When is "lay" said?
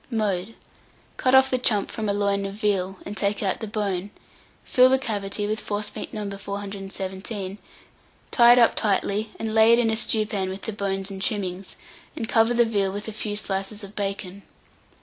9.53-9.73